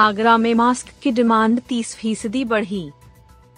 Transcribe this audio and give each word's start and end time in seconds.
आगरा 0.00 0.36
में 0.36 0.54
मास्क 0.54 0.90
की 1.02 1.10
डिमांड 1.10 1.60
30 1.60 1.94
फ़ीसदी 1.96 2.44
बढ़ी। 2.44 2.90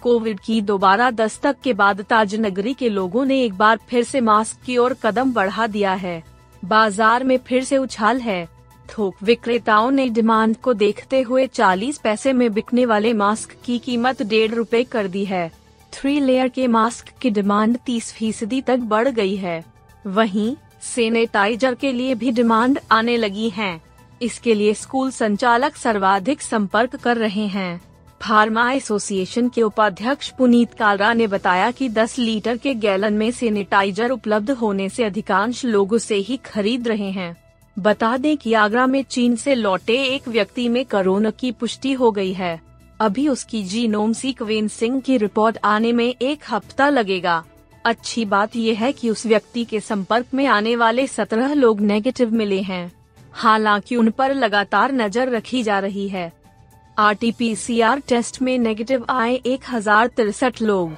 कोविड 0.03 0.39
की 0.41 0.61
दोबारा 0.61 1.11
दस्तक 1.11 1.57
के 1.65 1.73
बाद 1.73 2.01
ताजनगरी 2.01 2.73
के 2.75 2.89
लोगों 2.89 3.25
ने 3.25 3.39
एक 3.41 3.55
बार 3.55 3.79
फिर 3.89 4.05
से 4.05 4.21
मास्क 4.21 4.65
की 4.67 4.77
ओर 4.77 4.95
कदम 5.03 5.33
बढ़ा 5.33 5.67
दिया 5.67 5.93
है। 5.95 6.23
बाज़ार 6.63 7.25
में 7.25 7.37
फिर 7.39 7.65
से 7.65 7.77
उछाल 7.79 8.21
है। 8.21 8.49
थोक 8.89 9.23
विक्रेताओं 9.23 9.91
ने 9.91 10.09
डिमांड 10.09 10.57
को 10.57 10.75
देखते 10.75 11.21
हुए 11.21 11.47
40 11.47 11.99
पैसे 11.99 12.33
में 12.33 12.53
बिकने 12.53 12.87
वाले 12.87 13.13
मास्क 13.13 13.57
की 13.65 13.79
कीमत 13.79 14.23
डेढ़ 14.23 14.51
रूपए 14.51 14.83
कर 14.85 15.09
दी 15.09 15.25
है। 15.25 15.51
थ्री 15.93 16.19
लेयर 16.21 16.49
के 16.49 16.67
मास्क 16.69 17.15
की 17.23 17.31
डिमांड 17.31 17.79
30 17.87 18.13
फ़ीसदी 18.13 18.61
तक 18.63 18.79
बढ़ 18.91 19.09
गई 19.11 19.37
है। 19.37 19.65
वहीं 20.05 20.55
सैनिटाइजर 20.85 21.75
के 21.75 21.93
लिए 21.93 22.15
भी 22.15 22.33
डिमांड 22.33 22.79
आने 22.93 23.17
लगी 23.17 23.49
है। 23.51 23.92
इसके 24.23 24.55
लिए 24.55 24.75
स्कूल 24.75 25.11
संचालक 25.11 25.77
सर्वाधिक 25.77 26.43
संपर्क 26.43 26.97
कर 26.97 27.17
रहे 27.17 27.47
हैं। 27.47 27.81
फार्मा 28.23 28.71
एसोसिएशन 28.73 29.49
के 29.49 29.63
उपाध्यक्ष 29.63 30.29
पुनीत 30.31 30.75
कालरा 30.75 31.13
ने 31.13 31.27
बताया 31.27 31.71
कि 31.71 31.89
10 31.89 32.19
लीटर 32.19 32.57
के 32.57 32.75
गैलन 32.75 33.13
में 33.13 33.31
सैनिटाइजर 33.31 34.11
उपलब्ध 34.11 34.51
होने 34.51 34.89
से 34.89 35.05
अधिकांश 35.05 35.65
लोग 35.65 35.93
उसे 35.93 36.15
ही 36.15 36.37
खरीद 36.37 36.89
रहे 36.89 37.11
हैं। 37.11 37.37
बता 37.79 38.17
दें 38.17 38.37
कि 38.37 38.53
आगरा 38.53 38.87
में 38.87 39.03
चीन 39.03 39.37
से 39.37 39.55
लौटे 39.55 40.03
एक 40.05 40.29
व्यक्ति 40.29 40.69
में 40.69 40.85
कोरोना 40.85 41.31
की 41.31 41.53
पुष्टि 41.53 41.93
हो 41.93 42.11
गई 42.11 42.33
है। 42.33 42.61
अभी 43.01 43.29
उसकी 43.29 43.63
जीनोम 43.63 44.13
सीक्वेंसिंग 44.13 45.03
की 45.03 45.17
रिपोर्ट 45.17 45.59
आने 45.65 45.93
में 45.93 46.15
एक 46.23 46.39
हफ़्ता 46.51 46.89
लगेगा। 46.89 47.45
अच्छी 47.85 48.25
बात 48.25 48.57
यह 48.57 48.79
है 48.79 48.93
कि 48.93 49.11
उस 49.11 49.27
व्यक्ति 49.27 49.65
के 49.65 49.81
संपर्क 49.81 50.27
में 50.35 50.47
आने 50.47 50.77
वाले 50.77 51.07
सत्रह 51.07 51.55
लोग 51.55 51.81
नेगेटिव 51.81 52.35
मिले 52.35 52.61
हैं। 52.61 53.02
हालाँकि 53.35 53.97
उन 53.97 54.11
पर 54.11 54.35
लगातार 54.35 54.93
नज़र 54.93 55.31
रखी 55.31 55.63
जा 55.63 55.79
रही 55.79 56.09
है। 56.09 56.33
आरटीपीसीआर 56.97 58.01
टेस्ट 58.09 58.41
में 58.43 58.59
नेगेटिव 58.59 59.07
आए 59.11 59.35
एक 59.37 59.61
हज़ार 59.71 60.07
तिरसठ 60.07 60.63
लोग। 60.63 60.95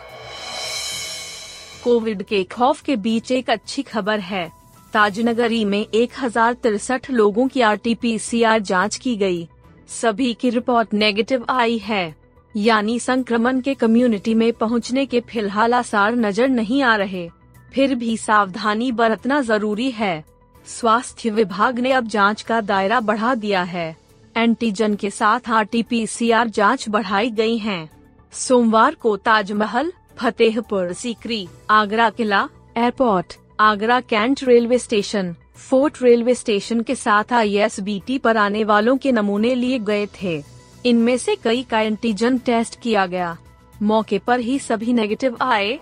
कोविड 1.85 2.23
के 2.23 2.43
खौफ 2.45 2.81
के 2.83 2.97
बीच 2.97 3.33
एक 3.33 3.51
अच्छी 3.51 3.83
खबर 3.83 4.21
है। 4.21 4.51
ताजनगरी 4.93 5.65
में 5.65 5.87
एक 5.95 6.13
हज़ार 6.21 6.55
तिरसठ 6.55 7.11
लोगों 7.11 7.47
की 7.49 7.61
आर 7.61 7.77
टी 7.77 8.19
जाँच 8.61 8.97
की 8.97 9.17
गई। 9.17 9.49
सभी 9.91 10.33
की 10.35 10.51
रिपोर्ट 10.51 10.95
नेगेटिव 10.95 11.45
आई 11.51 11.79
है। 11.79 12.15
यानी 12.55 12.99
संक्रमण 13.01 13.61
के 13.61 13.75
कम्युनिटी 13.75 14.35
में 14.35 14.53
पहुँचने 14.53 15.07
के 15.07 15.21
फ़िलहाल 15.21 15.75
आसार 15.75 16.15
नज़र 16.17 16.49
नहीं 16.49 16.83
आ 16.83 16.95
रहे। 16.97 17.29
फिर 17.75 17.95
भी 17.95 18.17
सावधानी 18.17 18.91
बरतना 18.93 19.41
ज़रूरी 19.41 19.91
है। 19.91 20.25
स्वास्थ्य 20.67 21.31
विभाग 21.31 21.79
ने 21.79 21.93
अब 21.93 22.07
जाँच 22.07 22.43
का 22.43 22.61
दायरा 22.61 23.01
बढ़ा 23.01 23.35
दिया 23.35 23.63
है। 23.63 23.97
एंटीजन 24.37 24.95
के 24.95 25.11
साथ 25.11 25.41
आर 25.49 25.65
टी 25.65 26.07
जाँच 26.47 26.89
बढ़ाई 26.89 27.31
गई 27.31 27.59
है। 27.59 27.91
सोमवार 28.33 28.95
को 28.95 29.17
ताजमहल, 29.17 29.93
फतेहपुर, 30.17 30.93
सीकरी, 30.93 31.49
आगरा 31.71 32.11
किला, 32.11 32.49
airport, 32.77 33.35
Agra 33.61 34.01
cantt 34.01 34.45
railway 34.45 34.79
station, 34.79 35.35
fort 35.57 36.03
railway 36.03 36.35
station 36.35 36.81
के 36.81 36.95
साथ 36.95 37.33
आईएसबीटी 37.33 38.19
पर 38.19 38.37
आने 38.37 38.65
वालों 38.65 38.97
के 38.97 39.13
नमूने 39.13 39.55
लिए 39.55 39.79
गए 39.79 40.07
थे। 40.07 40.43
इनमें 40.87 41.17
से 41.19 41.37
कई 41.37 41.63
का 41.63 41.81
एंटीजन 41.81 42.39
टेस्ट 42.39 42.81
किया 42.81 43.07
गया। 43.07 43.37
मौके 43.83 44.19
पर 44.19 44.41
ही 44.41 44.59
सभी 44.59 44.93
नेगेटिव 44.93 45.37
आए। 45.41 45.81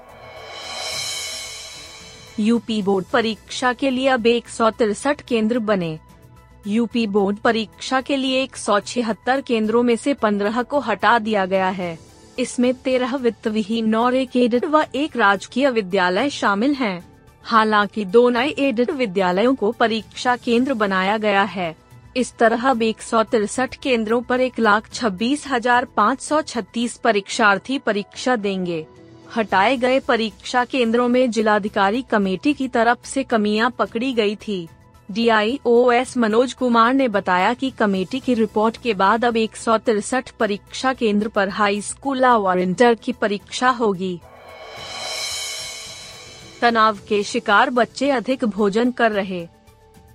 यूपी 2.41 2.81
बोर्ड 2.83 3.07
परीक्षा 3.07 3.73
के 3.73 3.91
लिए 3.91 4.09
अब 4.09 4.27
एक 4.27 4.49
केंद्र 5.21 5.59
बने। 5.59 5.99
यूपी 6.67 7.07
बोर्ड 7.07 7.37
परीक्षा 7.37 8.01
के 8.01 8.17
लिए 8.17 8.43
एक 8.43 8.57
केंद्रों 9.41 9.83
में 9.83 9.97
से 9.97 10.15
15 10.15 10.63
को 10.63 10.79
हटा 10.81 11.19
दिया 11.19 11.47
गया 11.47 11.69
है। 11.69 11.99
इसमें 12.39 12.73
तेरह 12.75 13.17
वित्त 13.17 13.49
विहीन 13.49 13.95
और 13.95 14.15
एक 14.15 14.37
एडेड 14.37 14.65
व 14.65 14.85
एक 14.95 15.17
राजकीय 15.17 15.71
विद्यालय 15.71 16.31
शामिल 16.31 16.75
हैं। 16.75 17.05
हालाँकि 17.45 18.05
दो 18.05 18.29
नए 18.31 18.49
एडेड 18.59 18.91
विद्यालयों 18.91 19.55
को 19.55 19.71
परीक्षा 19.73 20.37
केंद्र 20.37 20.75
बनाया 20.75 21.19
गया 21.19 21.43
है। 21.43 21.75
इस 22.17 22.35
तरह 22.39 22.69
अब 22.71 22.83
एक 22.83 23.03
केंद्रों 23.75 24.21
पर 24.23 24.41
एक 24.41 24.59
लाख 24.59 24.93
छब्बीस 24.93 25.47
हज़ार 25.49 25.85
पाँच 25.97 26.21
सौ 26.21 26.41
छत्तीस 26.43 26.97
परीक्षार्थी 26.97 27.79
परीक्षा 27.79 28.37
देंगे। 28.37 28.87
हटाए 29.37 29.77
गए 29.77 30.01
परीक्षा 30.01 30.65
केंद्रों 30.65 31.09
में 31.09 31.31
जिलाधिकारी 31.31 32.03
कमेटी 32.03 32.55
की 32.55 32.69
तरफ़ 32.69 33.07
से 33.07 33.23
कमियाँ 33.23 33.71
पकड़ी 33.71 34.13
गई 34.13 34.37
थी। 34.37 34.69
डीआईओएस 35.11 36.17
मनोज 36.17 36.53
कुमार 36.53 36.95
ने 36.95 37.09
बताया 37.09 37.55
कि 37.55 37.71
कमेटी 37.71 38.21
की 38.21 38.35
रिपोर्ट 38.35 38.77
के 38.77 38.95
बाद 38.95 39.25
अब 39.25 39.37
एक 39.37 39.57
परीक्षा 40.39 40.93
केंद्र 40.93 41.29
पर 41.29 41.49
हाई 41.49 41.81
स्कूल 41.81 42.25
और 42.25 42.59
इंटर 42.59 42.95
की 42.95 43.13
परीक्षा 43.13 43.69
होगी। 43.71 44.21
तनाव 46.61 46.99
के 47.09 47.23
शिकार 47.23 47.71
बच्चे 47.71 48.11
अधिक 48.11 48.45
भोजन 48.45 48.91
कर 48.91 49.13
रहे। 49.13 49.49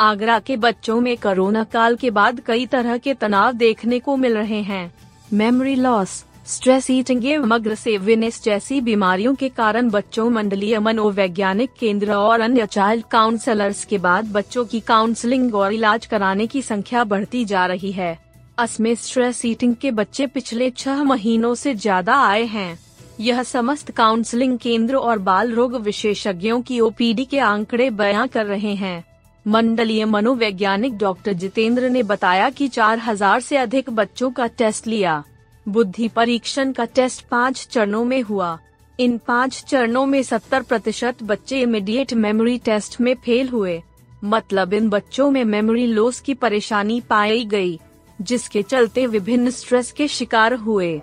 आगरा 0.02 0.40
के 0.40 0.58
बच्चों 0.58 1.02
में 1.02 1.18
कोरोना 1.18 1.64
काल 1.64 1.96
के 1.96 2.10
बाद 2.10 2.40
कई 2.40 2.66
तरह 2.66 2.98
के 2.98 3.14
तनाव 3.14 3.52
देखने 3.52 4.00
को 4.00 4.18
मिल 4.18 4.38
रहे 4.38 4.62
हैं। 4.62 4.94
मेमोरी 5.34 5.76
लॉस 5.76 6.26
स्ट्रेस 6.48 6.90
ईटिंग 6.92 7.26
एवं 7.26 7.50
अग्रसेविनेस 7.52 8.42
जैसी 8.44 8.80
बीमारियों 8.82 9.34
के 9.36 9.48
कारण 9.50 9.90
बच्चों, 9.90 10.30
मंडलीय 10.30 10.80
मनोवैज्ञानिक 10.80 11.70
केंद्र 11.80 12.14
और 12.14 12.40
अन्य 12.42 12.66
चाइल्ड 12.66 13.06
काउंसलर्स 13.12 13.84
के 13.86 13.98
बाद 13.98 14.32
बच्चों 14.32 14.64
की 14.66 14.80
काउंसलिंग 14.80 15.56
और 15.56 15.74
इलाज 15.74 16.06
कराने 16.06 16.48
की 16.48 16.62
संख्या 16.62 17.04
बढ़ती 17.04 17.44
जा 17.46 17.66
रही 17.66 17.92
है। 17.92 18.18
असमें 18.58 18.94
स्ट्रेस 18.96 19.46
ईटिंग 19.46 19.76
के 19.76 19.92
बच्चे 19.92 20.28
पिछले 20.28 20.70
छह 20.70 21.04
महीनों 21.04 21.54
से 21.56 21.76
ज़्यादा 21.76 22.16
आए 22.22 22.46
हैं। 22.46 22.80
यह 23.20 23.44
समस्त 23.44 23.92
काउंसलिंग 23.92 24.58
केंद्र 24.58 24.96
और 24.96 25.20
बाल 25.20 25.52
रोग 25.52 25.76
विशेषज्ञों 25.76 26.62
की 26.62 26.80
ओपीडी 26.80 27.26
के 27.26 27.40
आंकड़े 27.40 27.90
बयां 27.92 28.28
कर 28.28 28.46
रहे 28.46 28.76
हैं। 28.76 29.04
मंडलीय 29.46 30.06
मनोवैज्ञानिक 30.06 30.98
डॉक्टर 30.98 31.34
जितेंद्र 31.34 31.90
ने 31.90 32.04
बताया 32.04 32.50
कि 32.50 32.68
4000 32.68 33.40
से 33.40 33.58
अधिक 33.58 33.90
बच्चों 33.90 34.32
का 34.32 34.48
टेस्ट 34.48 34.88
लिया। 34.88 35.24
बुद्धि 35.68 36.08
परीक्षण 36.08 36.72
का 36.72 36.86
टेस्ट 36.86 37.26
पाँच 37.28 37.68
चरणों 37.72 38.06
में 38.06 38.22
हुआ। 38.22 38.60
इन 39.00 39.18
पाँच 39.18 39.64
चरणों 39.68 40.06
में 40.06 40.24
सत्तर 40.24 40.62
प्रतिशत 40.62 41.24
बच्चे 41.24 41.62
इमीडिएट 41.62 42.14
मेमोरी 42.14 42.58
टेस्ट 42.58 43.02
में 43.02 43.16
फेल 43.16 43.50
हुए। 43.50 43.84
मतलब 44.24 44.74
इन 44.74 44.90
बच्चों 44.90 45.32
में 45.32 45.44
मेमोरी 45.44 45.86
लॉस 45.88 46.20
की 46.20 46.34
परेशानी 46.34 47.02
पाई 47.02 47.46
गई, 47.46 47.80
जिसके 48.22 48.62
चलते 48.62 49.08
विभिन्न 49.08 49.50
स्ट्रेस 49.50 49.92
के 49.92 50.08
शिकार 50.08 50.54
हुए। 50.54 51.02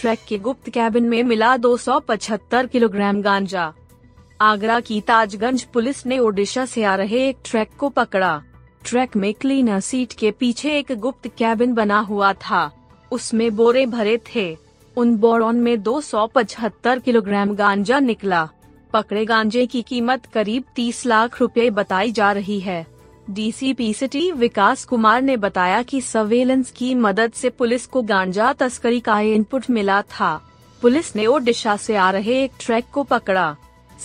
ट्रैक 0.00 0.18
के 0.28 0.38
गुप्त 0.38 0.70
कैबिन 0.70 1.04
में 1.04 1.22
मिला 1.22 1.56
275 1.56 2.66
किलोग्राम 2.66 3.22
गांजा। 3.22 3.72
आगरा 4.40 4.80
की 4.80 5.00
ताजगंज 5.00 5.62
पुलिस 5.62 6.06
ने 6.06 6.18
ओडिशा 6.18 6.66
से 6.66 6.84
आ 6.84 6.94
रहे 6.94 7.28
एक 7.28 7.36
ट्रक 7.44 7.68
को 7.78 7.88
पकड़ा। 7.88 8.42
ट्रक 8.84 9.16
में 9.16 9.34
क्लीनर 9.34 9.80
सीट 9.80 10.12
के 10.12 10.30
पीछे 10.30 10.78
एक 10.78 10.86
गुप्त 10.92 11.28
कैबिन 11.28 11.74
बना 11.74 11.98
हुआ 11.98 12.32
था। 12.32 12.72
उसमें 13.12 13.56
बोरे 13.56 13.86
भरे 13.86 14.20
थे। 14.34 14.56
उन 14.96 15.16
बोरों 15.16 15.52
में 15.52 15.82
275 15.82 16.98
किलोग्राम 16.98 17.54
गांजा 17.54 17.98
निकला। 17.98 18.48
पकड़े 18.92 19.24
गांजे 19.24 19.66
की 19.66 19.82
कीमत 19.82 20.26
करीब 20.26 20.64
30 20.76 21.06
लाख 21.06 21.40
रुपए 21.40 21.70
बताई 21.70 22.12
जा 22.12 22.32
रही 22.32 22.60
है। 22.60 22.86
डीसीपी 23.30 23.94
सिटी 23.94 24.32
विकास 24.32 24.84
कुमार 24.84 25.22
ने 25.22 25.36
बताया 25.36 25.82
कि 25.82 26.00
सर्वेलेंस 26.00 26.70
की 26.70 26.94
मदद 26.94 27.32
से 27.32 27.50
पुलिस 27.50 27.86
को 27.86 28.02
गांजा 28.02 28.52
तस्करी 28.52 29.00
का 29.00 29.20
इनपुट 29.20 29.70
मिला 29.70 30.02
था। 30.02 30.50
पुलिस 30.82 31.16
ने 31.16 31.26
ओडिशा 31.26 31.76
से 31.76 31.96
आ 31.96 32.10
रहे 32.10 32.44
एक 32.44 32.52
ट्रक 32.60 32.84
को 32.92 33.02
पकड़ा। 33.02 33.56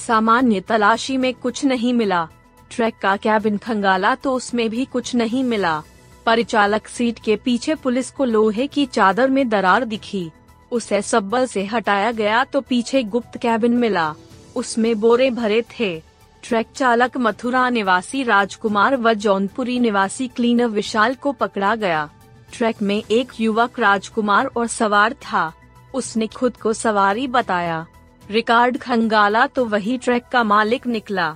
सामान्य 0.07 0.59
तलाशी 0.59 1.17
में 1.17 1.33
कुछ 1.33 1.65
नहीं 1.65 1.93
मिला। 1.93 2.29
ट्रक 2.71 2.93
का 3.01 3.15
कैबिन 3.17 3.57
खंगाला 3.57 4.15
तो 4.15 4.33
उसमें 4.33 4.69
भी 4.69 4.85
कुछ 4.85 5.13
नहीं 5.15 5.43
मिला। 5.43 5.81
परिचालक 6.25 6.87
सीट 6.87 7.19
के 7.19 7.35
पीछे 7.35 7.75
पुलिस 7.75 8.09
को 8.11 8.25
लोहे 8.25 8.67
की 8.67 8.85
चादर 8.85 9.29
में 9.29 9.47
दरार 9.49 9.85
दिखी। 9.85 10.29
उसे 10.71 11.01
सब्बल 11.01 11.45
से 11.45 11.65
हटाया 11.65 12.11
गया 12.11 12.43
तो 12.43 12.61
पीछे 12.61 13.03
गुप्त 13.03 13.37
कैबिन 13.37 13.73
मिला। 13.73 14.13
उसमें 14.55 14.99
बोरे 14.99 15.29
भरे 15.29 15.61
थे। 15.71 16.01
ट्रक 16.43 16.65
चालक 16.75 17.17
मथुरा 17.17 17.69
निवासी 17.69 18.23
राजकुमार 18.23 18.95
व 18.95 19.13
जौनपुरी 19.13 19.79
निवासी 19.79 20.27
क्लीनर 20.27 20.67
विशाल 20.67 21.15
को 21.15 21.31
पकड़ा 21.31 21.75
गया। 21.75 22.09
ट्रक 22.53 22.81
में 22.81 23.03
एक 23.11 23.31
युवक 23.39 23.79
राजकुमार 23.79 24.45
और 24.47 24.67
सवार 24.67 25.13
था। 25.23 25.51
उसने 25.93 26.27
खुद 26.27 26.57
को 26.57 26.73
सवारी 26.73 27.27
बताया। 27.27 27.85
रिकार्ड 28.29 28.77
खंगाला 28.77 29.45
तो 29.47 29.65
वही 29.65 29.97
ट्रक 29.97 30.27
का 30.31 30.43
मालिक 30.43 30.87
निकला। 30.87 31.35